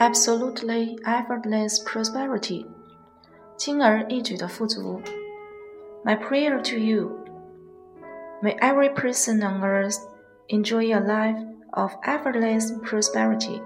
[0.00, 2.64] Absolutely effortless prosperity，
[3.58, 4.98] 轻而易举的富足。
[6.02, 7.18] My prayer to you.
[8.42, 9.98] May every person on earth
[10.48, 11.36] enjoy a life
[11.72, 13.60] of effortless prosperity,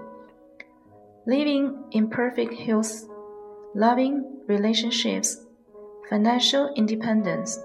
[1.25, 3.07] living in perfect health,
[3.73, 5.37] loving relationships,
[6.09, 7.57] financial independence,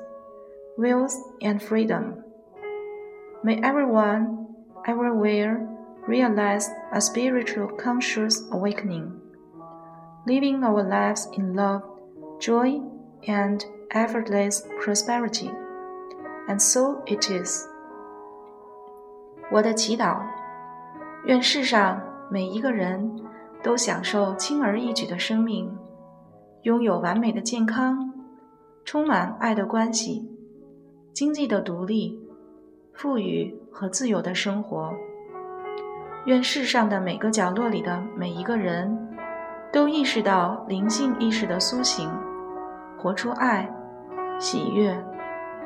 [0.79, 2.23] wealth, and freedom.
[3.43, 4.47] May everyone,
[4.87, 5.67] everywhere,
[6.07, 9.13] realize a spiritual conscious awakening,
[10.27, 11.83] living our lives in love,
[12.39, 12.81] joy,
[13.27, 15.51] and effortless prosperity.
[16.49, 17.67] And so it is.
[19.51, 20.21] 我的祈祷，
[21.25, 23.21] 愿世上每一个人
[23.63, 25.71] 都享受轻而易举的生命，
[26.63, 28.13] 拥有完美的健康，
[28.85, 30.29] 充满爱的关系，
[31.13, 32.19] 经济的独立，
[32.95, 34.94] 富裕 和自由的生活。
[36.28, 38.98] 愿世上的每个角落里的每一个人，
[39.70, 42.10] 都意识到灵性意识的苏醒，
[42.98, 43.70] 活出爱、
[44.40, 44.98] 喜悦、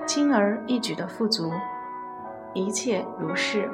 [0.08, 1.52] 轻而易举的富足，
[2.56, 3.70] 一切如是。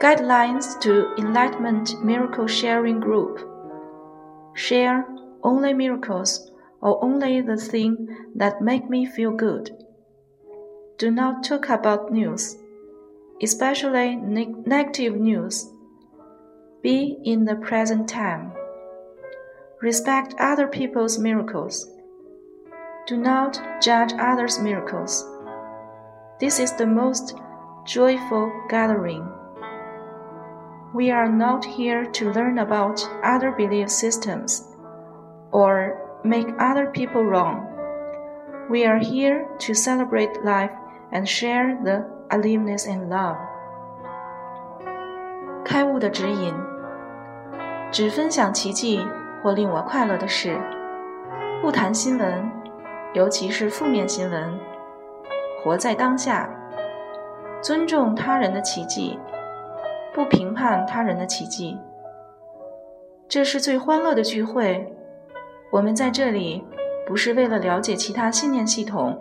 [0.00, 3.38] Guidelines to Enlightenment Miracle Sharing Group
[4.54, 5.04] Share
[5.40, 9.85] only miracles or only the thing that make me feel good.
[10.98, 12.56] Do not talk about news
[13.42, 15.70] especially ne negative news.
[16.82, 18.52] Be in the present time.
[19.82, 21.90] Respect other people's miracles.
[23.06, 25.24] Do not judge others' miracles.
[26.40, 27.36] This is the most
[27.84, 29.28] joyful gathering.
[30.94, 34.66] We are not here to learn about other belief systems
[35.52, 37.66] or make other people wrong.
[38.70, 40.72] We are here to celebrate life
[41.12, 43.36] and share the aliveness and love。
[45.64, 46.54] 开悟的指引，
[47.90, 49.06] 只分享奇迹
[49.42, 50.58] 或令我快乐的事，
[51.60, 52.50] 不谈新闻，
[53.14, 54.58] 尤其是负面新闻。
[55.62, 56.48] 活在当下，
[57.60, 59.18] 尊重他人的奇迹，
[60.14, 61.76] 不评判他人的奇迹。
[63.28, 64.92] 这是最欢乐的聚会。
[65.72, 66.64] 我们在这里
[67.04, 69.20] 不是为了了解其他信念系统，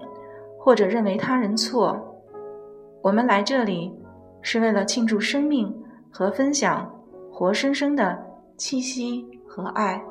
[0.65, 1.95] 或者认为他人错。
[3.03, 3.93] 我们来这里
[4.41, 5.71] 是为了庆祝生命
[6.09, 6.91] 和分享
[7.31, 8.19] 活生生的
[8.57, 10.03] 气息和爱。